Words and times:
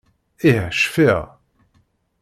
Ih, 0.51 0.65
cfiɣ. 0.79 1.19